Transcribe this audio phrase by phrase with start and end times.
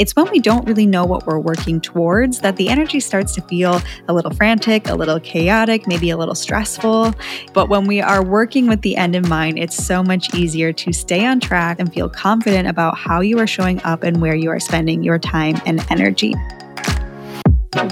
[0.00, 3.42] It's when we don't really know what we're working towards that the energy starts to
[3.42, 7.12] feel a little frantic, a little chaotic, maybe a little stressful.
[7.52, 10.90] But when we are working with the end in mind, it's so much easier to
[10.94, 14.48] stay on track and feel confident about how you are showing up and where you
[14.48, 16.34] are spending your time and energy.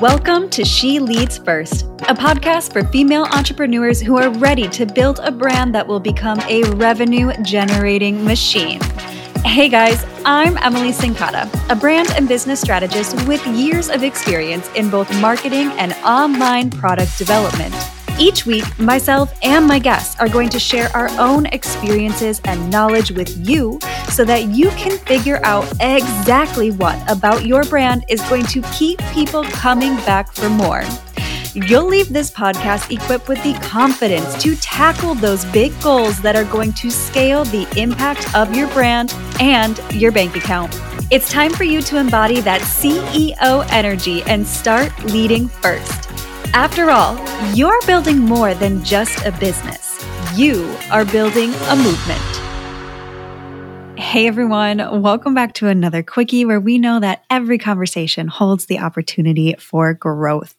[0.01, 5.21] Welcome to She Leads First, a podcast for female entrepreneurs who are ready to build
[5.23, 8.81] a brand that will become a revenue generating machine.
[9.45, 14.91] Hey guys, I'm Emily Cincotta, a brand and business strategist with years of experience in
[14.91, 17.74] both marketing and online product development.
[18.19, 23.12] Each week, myself and my guests are going to share our own experiences and knowledge
[23.12, 23.79] with you
[24.10, 28.98] so that you can figure out exactly what about your brand is going to keep
[29.12, 30.82] people coming back for more.
[31.55, 36.45] You'll leave this podcast equipped with the confidence to tackle those big goals that are
[36.45, 40.79] going to scale the impact of your brand and your bank account.
[41.11, 46.10] It's time for you to embody that CEO energy and start leading first.
[46.52, 47.16] After all,
[47.54, 50.04] you're building more than just a business,
[50.37, 52.38] you are building a movement.
[53.99, 58.79] Hey everyone, welcome back to another quickie where we know that every conversation holds the
[58.79, 60.54] opportunity for growth.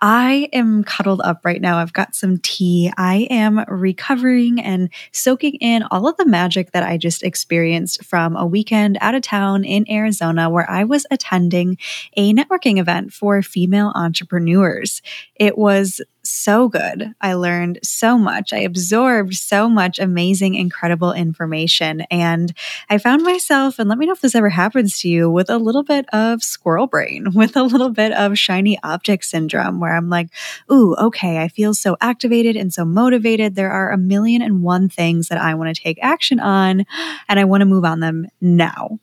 [0.00, 1.78] I am cuddled up right now.
[1.78, 2.92] I've got some tea.
[2.96, 8.36] I am recovering and soaking in all of the magic that I just experienced from
[8.36, 11.78] a weekend out of town in Arizona where I was attending
[12.16, 15.02] a networking event for female entrepreneurs.
[15.34, 17.14] It was so good.
[17.20, 18.52] I learned so much.
[18.52, 22.02] I absorbed so much amazing, incredible information.
[22.10, 22.52] And
[22.88, 25.58] I found myself, and let me know if this ever happens to you, with a
[25.58, 29.49] little bit of squirrel brain, with a little bit of shiny object syndrome,
[29.80, 30.28] where I'm like,
[30.70, 33.54] ooh, okay, I feel so activated and so motivated.
[33.54, 36.84] There are a million and one things that I want to take action on,
[37.28, 38.98] and I want to move on them now.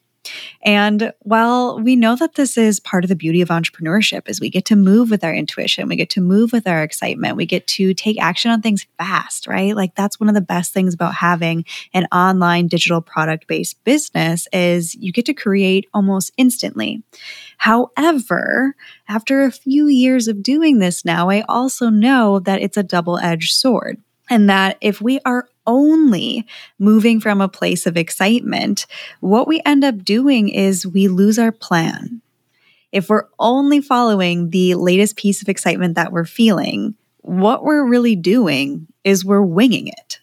[0.63, 4.49] And while we know that this is part of the beauty of entrepreneurship is we
[4.49, 7.67] get to move with our intuition, we get to move with our excitement, we get
[7.67, 9.75] to take action on things fast, right?
[9.75, 14.47] Like that's one of the best things about having an online digital product based business
[14.51, 17.03] is you get to create almost instantly.
[17.57, 18.75] However,
[19.07, 23.17] after a few years of doing this now, I also know that it's a double
[23.17, 24.01] edged sword.
[24.29, 26.47] And that if we are only
[26.79, 28.87] moving from a place of excitement,
[29.19, 32.21] what we end up doing is we lose our plan.
[32.91, 38.15] If we're only following the latest piece of excitement that we're feeling, what we're really
[38.15, 40.19] doing is we're winging it.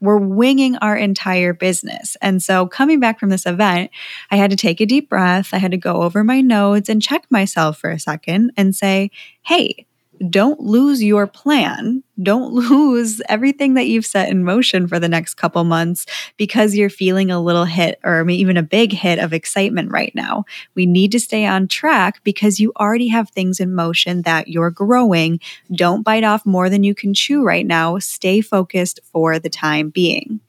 [0.00, 2.16] We're winging our entire business.
[2.20, 3.90] And so, coming back from this event,
[4.30, 5.50] I had to take a deep breath.
[5.52, 9.10] I had to go over my notes and check myself for a second and say,
[9.42, 9.86] hey,
[10.28, 12.02] don't lose your plan.
[12.22, 16.06] Don't lose everything that you've set in motion for the next couple months
[16.36, 20.44] because you're feeling a little hit or even a big hit of excitement right now.
[20.74, 24.70] We need to stay on track because you already have things in motion that you're
[24.70, 25.40] growing.
[25.72, 27.98] Don't bite off more than you can chew right now.
[27.98, 30.40] Stay focused for the time being.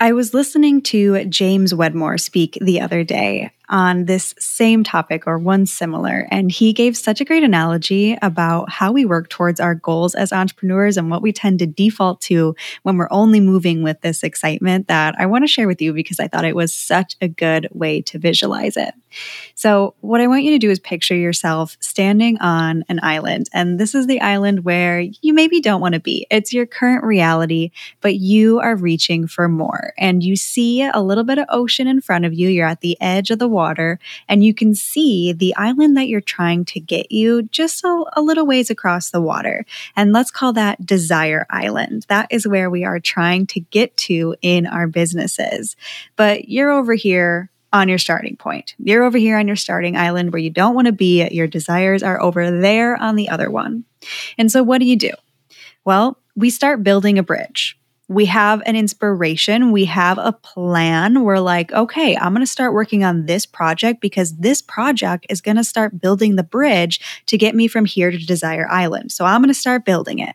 [0.00, 5.38] I was listening to James Wedmore speak the other day on this same topic or
[5.38, 6.26] one similar.
[6.30, 10.32] And he gave such a great analogy about how we work towards our goals as
[10.32, 14.88] entrepreneurs and what we tend to default to when we're only moving with this excitement
[14.88, 17.68] that I want to share with you because I thought it was such a good
[17.72, 18.94] way to visualize it.
[19.54, 23.48] So, what I want you to do is picture yourself standing on an island.
[23.52, 26.26] And this is the island where you maybe don't want to be.
[26.30, 29.94] It's your current reality, but you are reaching for more.
[29.98, 32.48] And you see a little bit of ocean in front of you.
[32.48, 33.57] You're at the edge of the water
[34.28, 38.22] and you can see the island that you're trying to get you just a, a
[38.22, 39.64] little ways across the water.
[39.96, 42.06] And let's call that Desire Island.
[42.08, 45.76] That is where we are trying to get to in our businesses.
[46.16, 48.74] But you're over here on your starting point.
[48.78, 51.28] You're over here on your starting island where you don't want to be.
[51.30, 53.84] Your desires are over there on the other one.
[54.38, 55.12] And so, what do you do?
[55.84, 57.77] Well, we start building a bridge
[58.08, 61.22] we have an inspiration, we have a plan.
[61.22, 65.42] We're like, okay, I'm going to start working on this project because this project is
[65.42, 69.12] going to start building the bridge to get me from here to Desire Island.
[69.12, 70.34] So I'm going to start building it.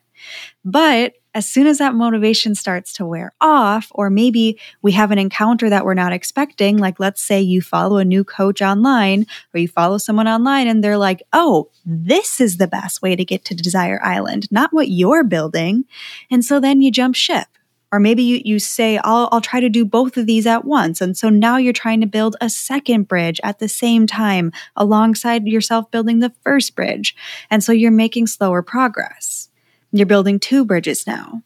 [0.63, 5.17] But as soon as that motivation starts to wear off, or maybe we have an
[5.17, 9.59] encounter that we're not expecting, like let's say you follow a new coach online or
[9.59, 13.45] you follow someone online and they're like, oh, this is the best way to get
[13.45, 15.85] to Desire Island, not what you're building.
[16.29, 17.47] And so then you jump ship
[17.93, 20.99] or maybe you, you say, I'll, I'll try to do both of these at once.
[20.99, 25.45] And so now you're trying to build a second bridge at the same time alongside
[25.45, 27.15] yourself building the first bridge.
[27.51, 29.49] And so you're making slower progress.
[29.91, 31.43] You're building two bridges now.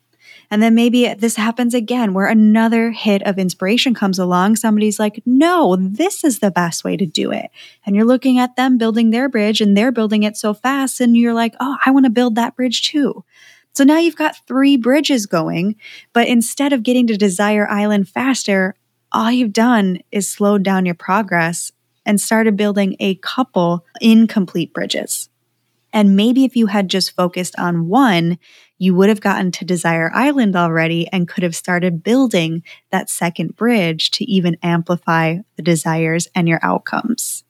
[0.49, 4.55] And then maybe this happens again where another hit of inspiration comes along.
[4.55, 7.51] Somebody's like, no, this is the best way to do it.
[7.85, 11.01] And you're looking at them building their bridge and they're building it so fast.
[11.01, 13.25] And you're like, oh, I want to build that bridge too.
[13.77, 15.75] So now you've got three bridges going.
[16.11, 18.73] But instead of getting to Desire Island faster,
[19.11, 21.71] all you've done is slowed down your progress
[22.03, 25.29] and started building a couple incomplete bridges.
[25.93, 28.39] And maybe if you had just focused on one,
[28.79, 33.55] you would have gotten to Desire Island already and could have started building that second
[33.55, 37.43] bridge to even amplify the desires and your outcomes.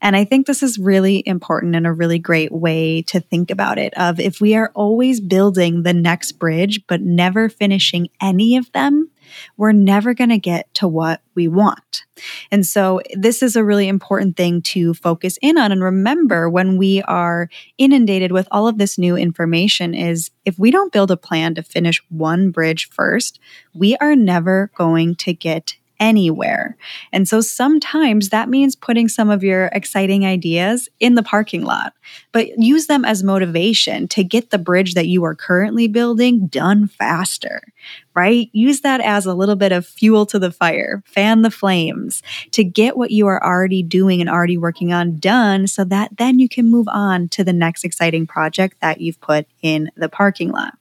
[0.00, 3.78] And I think this is really important and a really great way to think about
[3.78, 8.70] it of if we are always building the next bridge but never finishing any of
[8.72, 9.10] them,
[9.56, 12.04] we're never going to get to what we want.
[12.50, 16.76] And so this is a really important thing to focus in on and remember when
[16.76, 17.48] we are
[17.78, 21.62] inundated with all of this new information is if we don't build a plan to
[21.62, 23.40] finish one bridge first,
[23.74, 26.76] we are never going to get anywhere.
[27.12, 31.94] And so sometimes that means putting some of your exciting ideas in the parking lot,
[32.32, 36.88] but use them as motivation to get the bridge that you are currently building done
[36.88, 37.62] faster,
[38.14, 38.48] right?
[38.52, 42.64] Use that as a little bit of fuel to the fire, fan the flames to
[42.64, 46.48] get what you are already doing and already working on done so that then you
[46.48, 50.74] can move on to the next exciting project that you've put in the parking lot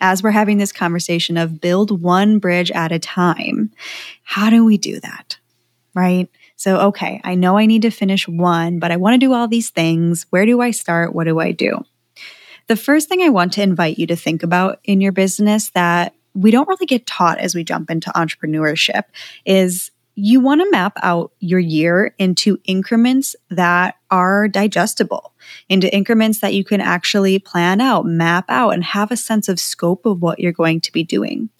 [0.00, 3.72] as we're having this conversation of build one bridge at a time,
[4.22, 5.38] how do we do that?
[5.94, 6.28] Right?
[6.56, 9.46] So, okay, I know I need to finish one, but I want to do all
[9.46, 10.26] these things.
[10.30, 11.14] Where do I start?
[11.14, 11.84] What do I do?
[12.66, 16.14] The first thing I want to invite you to think about in your business that
[16.34, 19.04] we don't really get taught as we jump into entrepreneurship
[19.44, 25.34] is you want to map out your year into increments that are digestible,
[25.68, 29.60] into increments that you can actually plan out, map out, and have a sense of
[29.60, 31.50] scope of what you're going to be doing.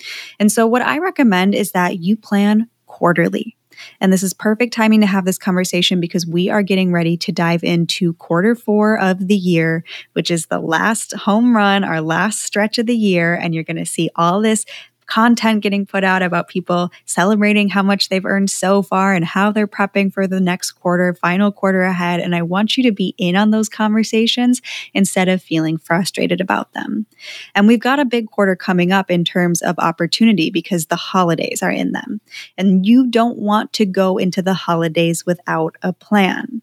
[0.40, 3.56] And so, what I recommend is that you plan quarterly.
[4.00, 7.32] And this is perfect timing to have this conversation because we are getting ready to
[7.32, 12.40] dive into quarter four of the year, which is the last home run, our last
[12.40, 13.34] stretch of the year.
[13.34, 14.64] And you're going to see all this
[15.06, 19.50] content getting put out about people celebrating how much they've earned so far and how
[19.50, 22.20] they're prepping for the next quarter, final quarter ahead.
[22.20, 24.60] And I want you to be in on those conversations
[24.94, 27.06] instead of feeling frustrated about them.
[27.54, 31.62] And we've got a big quarter coming up in terms of opportunity because the holidays
[31.62, 32.20] are in them.
[32.58, 36.62] And you don't want to go into the holidays without a plan.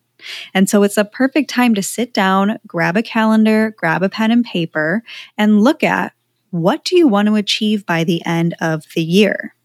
[0.53, 4.31] And so it's a perfect time to sit down, grab a calendar, grab a pen
[4.31, 5.03] and paper,
[5.37, 6.13] and look at
[6.53, 9.55] what do you want to achieve by the end of the year?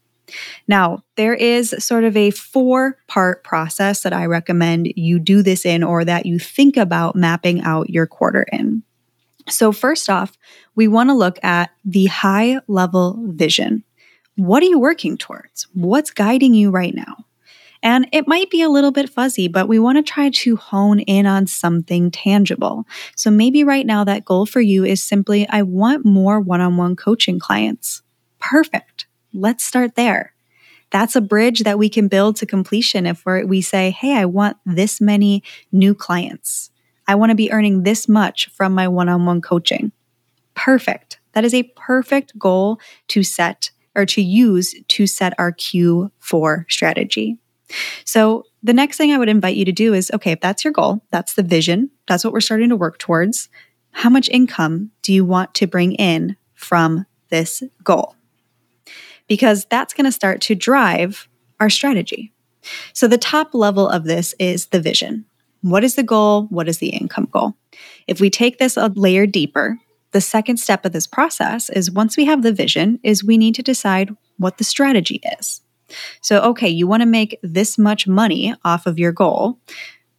[0.67, 5.65] Now, there is sort of a four part process that I recommend you do this
[5.65, 8.81] in or that you think about mapping out your quarter in.
[9.47, 10.35] So, first off,
[10.73, 13.83] we want to look at the high level vision.
[14.35, 15.67] What are you working towards?
[15.73, 17.25] What's guiding you right now?
[17.81, 20.99] And it might be a little bit fuzzy, but we want to try to hone
[20.99, 22.85] in on something tangible.
[23.15, 26.75] So maybe right now that goal for you is simply, I want more one on
[26.75, 28.01] one coaching clients.
[28.39, 29.07] Perfect.
[29.33, 30.33] Let's start there.
[30.91, 34.57] That's a bridge that we can build to completion if we say, hey, I want
[34.65, 36.71] this many new clients.
[37.07, 39.91] I want to be earning this much from my one on one coaching.
[40.53, 41.19] Perfect.
[41.33, 42.79] That is a perfect goal
[43.09, 47.37] to set or to use to set our Q4 strategy.
[48.05, 50.73] So, the next thing I would invite you to do is okay, if that's your
[50.73, 53.49] goal, that's the vision, that's what we're starting to work towards.
[53.91, 58.15] How much income do you want to bring in from this goal?
[59.27, 61.27] Because that's going to start to drive
[61.59, 62.33] our strategy.
[62.93, 65.25] So, the top level of this is the vision.
[65.61, 66.47] What is the goal?
[66.49, 67.55] What is the income goal?
[68.07, 69.77] If we take this a layer deeper,
[70.11, 73.55] the second step of this process is once we have the vision is we need
[73.55, 75.61] to decide what the strategy is.
[76.21, 79.59] So, okay, you want to make this much money off of your goal.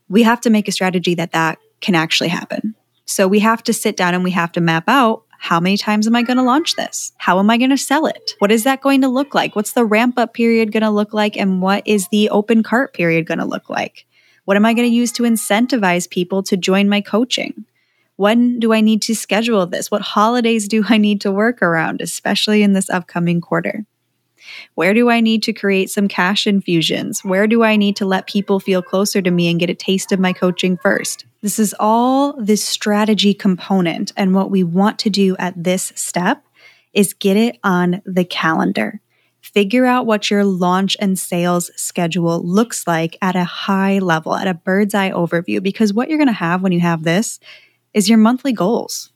[0.09, 2.75] We have to make a strategy that that can actually happen.
[3.05, 6.07] So, we have to sit down and we have to map out how many times
[6.07, 7.13] am I going to launch this?
[7.17, 8.35] How am I going to sell it?
[8.41, 9.57] What is that going to look like?
[9.57, 11.35] What's the ramp up period going to look like?
[11.35, 14.05] And what is the open cart period going to look like?
[14.45, 17.65] What am I going to use to incentivize people to join my coaching?
[18.17, 19.91] When do I need to schedule this?
[19.91, 23.87] What holidays do I need to work around, especially in this upcoming quarter?
[24.75, 27.25] Where do I need to create some cash infusions?
[27.25, 30.13] Where do I need to let people feel closer to me and get a taste
[30.13, 31.25] of my coaching first?
[31.43, 34.13] This is all this strategy component.
[34.17, 36.45] And what we want to do at this step
[36.93, 39.01] is get it on the calendar.
[39.41, 44.47] Figure out what your launch and sales schedule looks like at a high level, at
[44.47, 47.41] a bird's eye overview, because what you're going to have when you have this
[47.95, 49.11] is your monthly goals.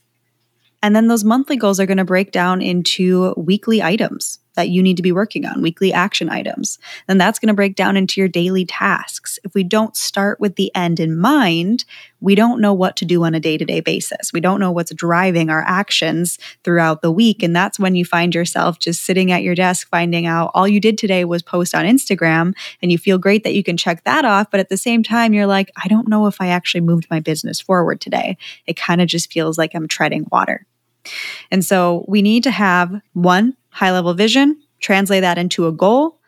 [0.83, 4.83] And then those monthly goals are going to break down into weekly items that you
[4.83, 6.79] need to be working on, weekly action items.
[7.07, 9.39] Then that's going to break down into your daily tasks.
[9.45, 11.85] If we don't start with the end in mind,
[12.21, 14.33] we don't know what to do on a day to day basis.
[14.33, 17.43] We don't know what's driving our actions throughout the week.
[17.43, 20.81] And that's when you find yourself just sitting at your desk, finding out all you
[20.81, 24.25] did today was post on Instagram, and you feel great that you can check that
[24.25, 24.51] off.
[24.51, 27.21] But at the same time, you're like, I don't know if I actually moved my
[27.21, 28.39] business forward today.
[28.67, 30.67] It kind of just feels like I'm treading water.
[31.51, 36.21] And so we need to have one, high level vision, translate that into a goal.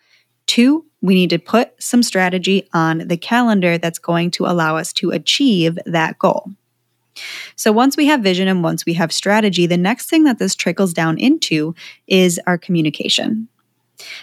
[0.46, 4.92] Two, we need to put some strategy on the calendar that's going to allow us
[4.94, 6.50] to achieve that goal.
[7.54, 10.54] So, once we have vision and once we have strategy, the next thing that this
[10.54, 11.74] trickles down into
[12.06, 13.48] is our communication.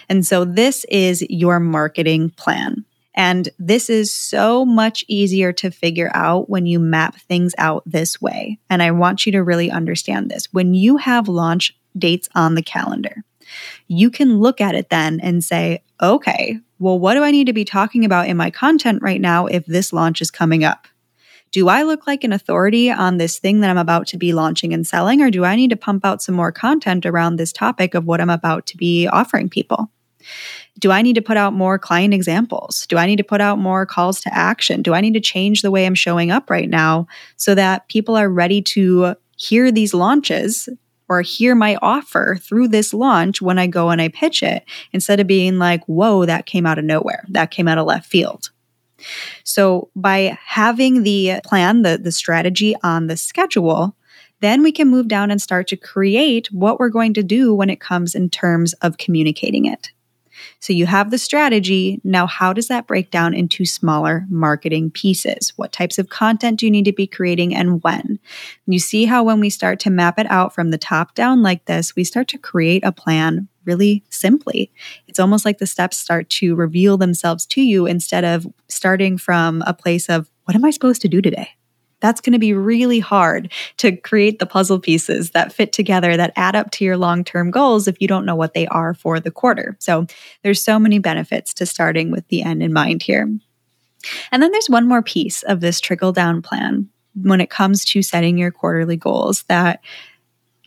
[0.08, 2.84] And so, this is your marketing plan.
[3.16, 8.20] And this is so much easier to figure out when you map things out this
[8.20, 8.58] way.
[8.68, 10.52] And I want you to really understand this.
[10.52, 13.24] When you have launch dates on the calendar.
[13.88, 17.52] You can look at it then and say, okay, well, what do I need to
[17.52, 20.86] be talking about in my content right now if this launch is coming up?
[21.50, 24.74] Do I look like an authority on this thing that I'm about to be launching
[24.74, 27.94] and selling, or do I need to pump out some more content around this topic
[27.94, 29.88] of what I'm about to be offering people?
[30.80, 32.86] Do I need to put out more client examples?
[32.88, 34.82] Do I need to put out more calls to action?
[34.82, 38.16] Do I need to change the way I'm showing up right now so that people
[38.16, 40.68] are ready to hear these launches
[41.08, 45.20] or hear my offer through this launch when I go and I pitch it instead
[45.20, 47.24] of being like, whoa, that came out of nowhere.
[47.28, 48.50] That came out of left field.
[49.44, 53.96] So by having the plan, the, the strategy on the schedule,
[54.40, 57.70] then we can move down and start to create what we're going to do when
[57.70, 59.90] it comes in terms of communicating it.
[60.60, 62.00] So you have the strategy.
[62.04, 65.52] Now, how does that break down into smaller marketing pieces?
[65.56, 68.18] What types of content do you need to be creating and when?
[68.66, 71.64] You see how when we start to map it out from the top down like
[71.66, 74.70] this, we start to create a plan really simply.
[75.08, 79.62] It's almost like the steps start to reveal themselves to you instead of starting from
[79.66, 81.48] a place of, what am I supposed to do today?
[82.04, 86.34] That's going to be really hard to create the puzzle pieces that fit together that
[86.36, 89.18] add up to your long term goals if you don't know what they are for
[89.18, 89.74] the quarter.
[89.80, 90.06] So
[90.42, 93.22] there's so many benefits to starting with the end in mind here.
[94.30, 96.90] And then there's one more piece of this trickle down plan
[97.22, 99.80] when it comes to setting your quarterly goals that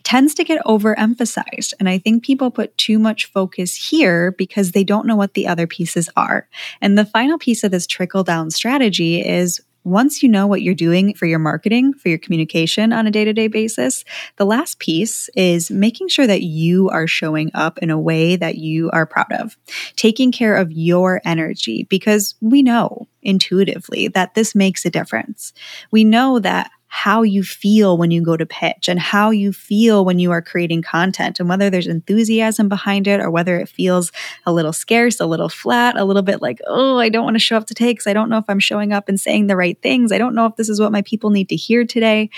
[0.02, 1.72] tends to get overemphasized.
[1.78, 5.46] And I think people put too much focus here because they don't know what the
[5.46, 6.48] other pieces are.
[6.80, 10.74] And the final piece of this trickle down strategy is once you know what you're
[10.74, 14.04] doing for your marketing, for your communication on a day to day basis,
[14.36, 18.56] the last piece is making sure that you are showing up in a way that
[18.56, 19.56] you are proud of,
[19.96, 25.52] taking care of your energy, because we know intuitively that this makes a difference.
[25.90, 30.04] We know that how you feel when you go to pitch and how you feel
[30.04, 34.10] when you are creating content and whether there's enthusiasm behind it or whether it feels
[34.46, 37.40] a little scarce, a little flat, a little bit like, oh, I don't want to
[37.40, 39.56] show up to take because I don't know if I'm showing up and saying the
[39.56, 40.12] right things.
[40.12, 42.30] I don't know if this is what my people need to hear today.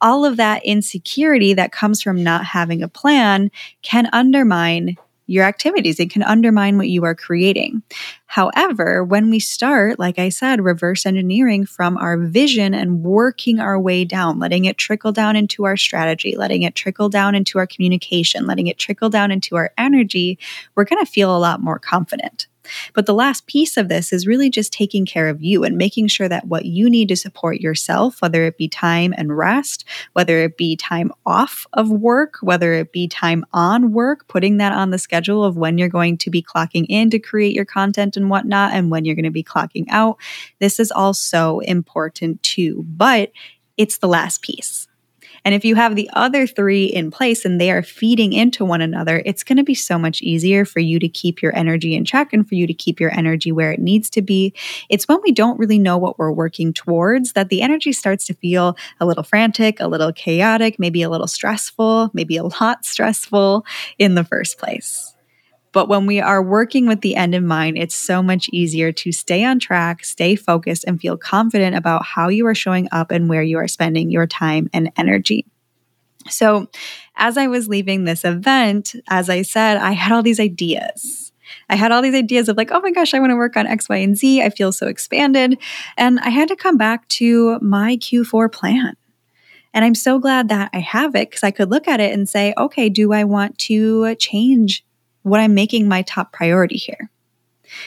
[0.00, 3.50] All of that insecurity that comes from not having a plan
[3.82, 6.00] can undermine your activities.
[6.00, 7.82] It can undermine what you are creating.
[8.26, 13.78] However, when we start, like I said, reverse engineering from our vision and working our
[13.78, 17.66] way down, letting it trickle down into our strategy, letting it trickle down into our
[17.66, 20.38] communication, letting it trickle down into our energy,
[20.74, 22.46] we're going to feel a lot more confident.
[22.94, 26.08] But the last piece of this is really just taking care of you and making
[26.08, 30.38] sure that what you need to support yourself, whether it be time and rest, whether
[30.38, 34.90] it be time off of work, whether it be time on work, putting that on
[34.90, 38.30] the schedule of when you're going to be clocking in to create your content and
[38.30, 40.16] whatnot, and when you're going to be clocking out.
[40.58, 43.32] This is also important too, but
[43.76, 44.88] it's the last piece.
[45.46, 48.80] And if you have the other three in place and they are feeding into one
[48.80, 52.04] another, it's going to be so much easier for you to keep your energy in
[52.04, 54.52] check and for you to keep your energy where it needs to be.
[54.88, 58.34] It's when we don't really know what we're working towards that the energy starts to
[58.34, 63.64] feel a little frantic, a little chaotic, maybe a little stressful, maybe a lot stressful
[64.00, 65.15] in the first place.
[65.76, 69.12] But when we are working with the end in mind, it's so much easier to
[69.12, 73.28] stay on track, stay focused, and feel confident about how you are showing up and
[73.28, 75.44] where you are spending your time and energy.
[76.30, 76.68] So,
[77.16, 81.30] as I was leaving this event, as I said, I had all these ideas.
[81.68, 83.66] I had all these ideas of like, oh my gosh, I want to work on
[83.66, 84.40] X, Y, and Z.
[84.40, 85.58] I feel so expanded.
[85.98, 88.96] And I had to come back to my Q4 plan.
[89.74, 92.26] And I'm so glad that I have it because I could look at it and
[92.26, 94.85] say, okay, do I want to change
[95.26, 97.10] what I'm making my top priority here.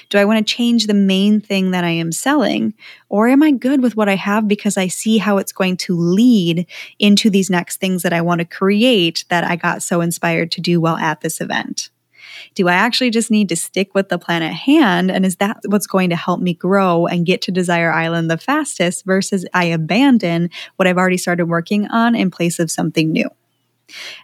[0.10, 2.74] Do I want to change the main thing that I am selling?
[3.08, 5.96] Or am I good with what I have because I see how it's going to
[5.96, 6.68] lead
[7.00, 10.62] into these next things that I want to create that I got so inspired to
[10.62, 11.90] do while at this event?
[12.56, 15.10] Do I actually just need to stick with the plan at hand?
[15.10, 18.38] And is that what's going to help me grow and get to Desire Island the
[18.38, 23.30] fastest versus I abandon what I've already started working on in place of something new?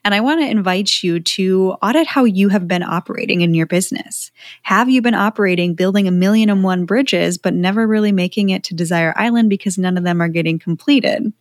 [0.03, 3.65] And I want to invite you to audit how you have been operating in your
[3.65, 4.31] business.
[4.63, 8.63] Have you been operating building a million and one bridges, but never really making it
[8.65, 11.31] to Desire Island because none of them are getting completed?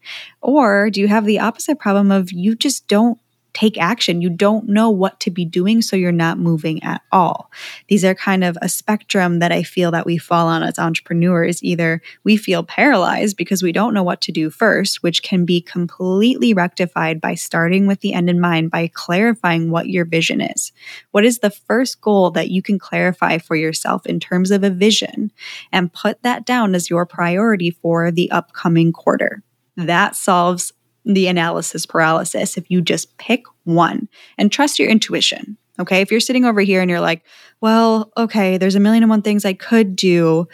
[0.40, 3.19] Or do you have the opposite problem of you just don't
[3.55, 4.21] take action.
[4.21, 7.51] You don't know what to be doing, so you're not moving at all.
[7.89, 11.63] These are kind of a spectrum that I feel that we fall on as entrepreneurs.
[11.63, 15.61] Either we feel paralyzed because we don't know what to do first, which can be
[15.61, 20.73] completely rectified by starting with the end in mind, by clarifying what your vision is.
[21.13, 24.71] What is the first goal that you can clarify for yourself in terms of a
[24.71, 25.31] vision
[25.73, 29.43] and put that down as your priority for the upcoming quarter?
[29.77, 30.73] That solves
[31.05, 34.09] the analysis paralysis if you just pick one
[34.39, 35.57] and trust your intuition.
[35.79, 36.01] Okay.
[36.01, 37.23] If you're sitting over here and you're like,
[37.61, 40.47] well, okay, there's a million and one things I could do.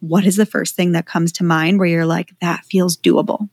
[0.00, 3.48] What is the first thing that comes to mind where you're like, that feels doable?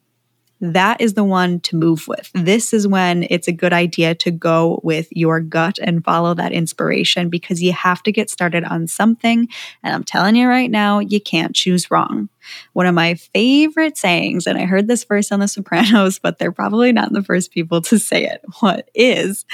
[0.62, 2.32] That is the one to move with.
[2.34, 6.54] This is when it's a good idea to go with your gut and follow that
[6.54, 9.48] inspiration because you have to get started on something.
[9.84, 12.30] And I'm telling you right now, you can't choose wrong.
[12.74, 16.52] One of my favorite sayings, and I heard this first on The Sopranos, but they're
[16.52, 18.42] probably not the first people to say it.
[18.62, 19.46] What is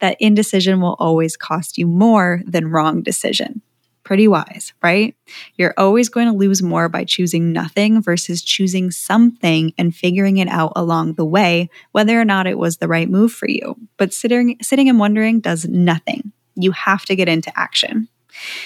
[0.00, 3.62] that indecision will always cost you more than wrong decision?
[4.10, 5.14] Pretty wise, right?
[5.54, 10.48] You're always going to lose more by choosing nothing versus choosing something and figuring it
[10.48, 13.76] out along the way, whether or not it was the right move for you.
[13.98, 16.32] But sitting, sitting and wondering does nothing.
[16.56, 18.08] You have to get into action.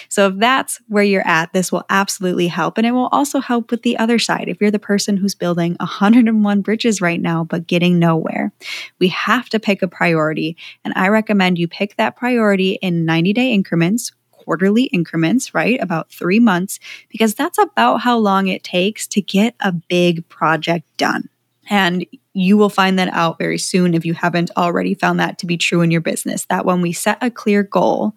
[0.08, 2.78] So, if that's where you're at, this will absolutely help.
[2.78, 4.48] And it will also help with the other side.
[4.48, 8.52] If you're the person who's building 101 bridges right now, but getting nowhere,
[8.98, 10.56] we have to pick a priority.
[10.86, 14.10] And I recommend you pick that priority in 90 day increments
[14.44, 15.80] quarterly increments, right?
[15.80, 20.86] About three months, because that's about how long it takes to get a big project
[20.96, 21.28] done.
[21.70, 25.46] And you will find that out very soon if you haven't already found that to
[25.46, 26.44] be true in your business.
[26.46, 28.14] That when we set a clear goal,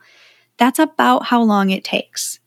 [0.57, 2.39] that's about how long it takes.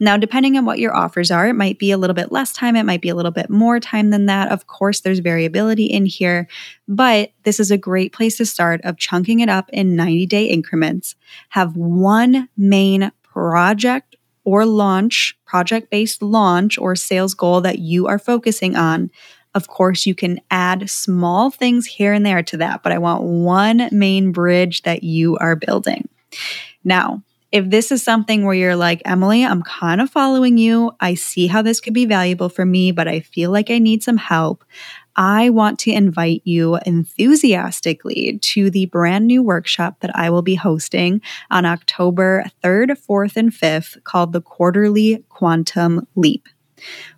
[0.00, 2.76] Now, depending on what your offers are, it might be a little bit less time,
[2.76, 4.52] it might be a little bit more time than that.
[4.52, 6.46] Of course, there's variability in here,
[6.86, 10.44] but this is a great place to start of chunking it up in 90 day
[10.44, 11.16] increments.
[11.50, 18.18] Have one main project or launch, project based launch or sales goal that you are
[18.18, 19.10] focusing on.
[19.54, 23.22] Of course, you can add small things here and there to that, but I want
[23.22, 26.08] one main bridge that you are building.
[26.82, 27.22] Now,
[27.52, 30.92] if this is something where you're like, Emily, I'm kind of following you.
[31.00, 34.02] I see how this could be valuable for me, but I feel like I need
[34.02, 34.64] some help.
[35.18, 40.54] I want to invite you enthusiastically to the brand new workshop that I will be
[40.54, 46.48] hosting on October 3rd, 4th, and 5th called the Quarterly Quantum Leap.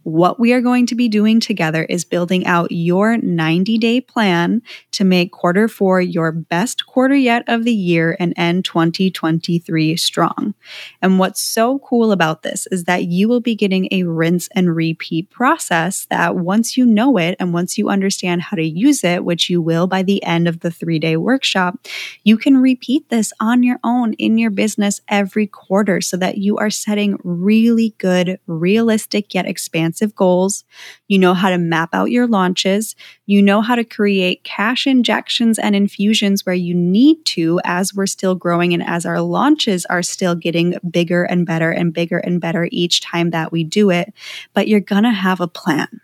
[0.02, 4.62] What we are going to be doing together is building out your 90 day plan
[4.92, 10.54] to make quarter four your best quarter yet of the year and end 2023 strong.
[11.02, 14.74] And what's so cool about this is that you will be getting a rinse and
[14.74, 19.24] repeat process that once you know it and once you understand how to use it,
[19.24, 21.78] which you will by the end of the three day workshop,
[22.24, 26.56] you can repeat this on your own in your business every quarter so that you
[26.56, 30.64] are setting really good, realistic yet expansive goals.
[31.08, 32.96] You know how to map out your launches.
[33.26, 38.06] You know how to create cash injections and infusions where you need to as we're
[38.06, 42.40] still growing and as our launches are still getting bigger and better and bigger and
[42.40, 44.12] better each time that we do it.
[44.54, 46.00] But you're going to have a plan.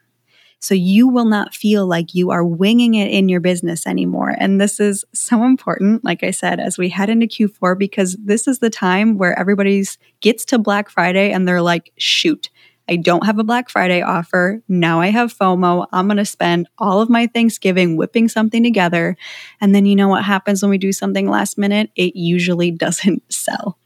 [0.58, 4.34] So you will not feel like you are winging it in your business anymore.
[4.38, 8.48] And this is so important, like I said, as we head into Q4, because this
[8.48, 12.50] is the time where everybody's gets to Black Friday and they're like, shoot,
[12.88, 14.62] I don't have a Black Friday offer.
[14.68, 15.86] Now I have FOMO.
[15.92, 19.16] I'm going to spend all of my Thanksgiving whipping something together.
[19.60, 21.90] And then you know what happens when we do something last minute?
[21.96, 23.78] It usually doesn't sell.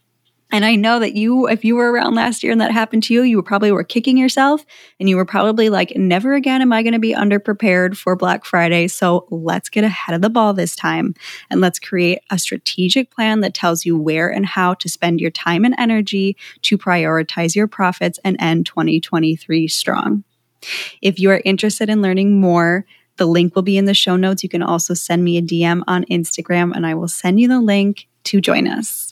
[0.51, 3.13] And I know that you, if you were around last year and that happened to
[3.13, 4.65] you, you probably were kicking yourself
[4.99, 8.43] and you were probably like, never again am I going to be underprepared for Black
[8.43, 8.87] Friday.
[8.89, 11.13] So let's get ahead of the ball this time
[11.49, 15.31] and let's create a strategic plan that tells you where and how to spend your
[15.31, 20.23] time and energy to prioritize your profits and end 2023 strong.
[21.01, 22.85] If you are interested in learning more,
[23.17, 24.43] the link will be in the show notes.
[24.43, 27.61] You can also send me a DM on Instagram and I will send you the
[27.61, 29.10] link to join us.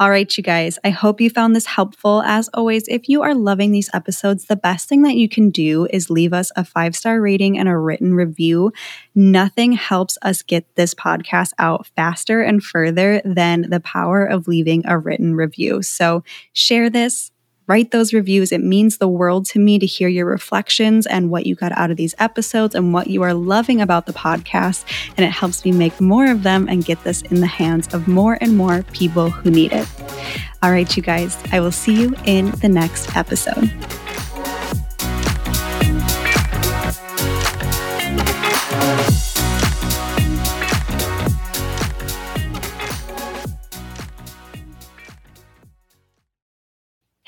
[0.00, 2.22] All right, you guys, I hope you found this helpful.
[2.22, 5.86] As always, if you are loving these episodes, the best thing that you can do
[5.90, 8.72] is leave us a five star rating and a written review.
[9.14, 14.86] Nothing helps us get this podcast out faster and further than the power of leaving
[14.86, 15.82] a written review.
[15.82, 17.30] So share this
[17.70, 18.50] Write those reviews.
[18.50, 21.92] It means the world to me to hear your reflections and what you got out
[21.92, 24.84] of these episodes and what you are loving about the podcast.
[25.16, 28.08] And it helps me make more of them and get this in the hands of
[28.08, 29.86] more and more people who need it.
[30.64, 33.70] All right, you guys, I will see you in the next episode.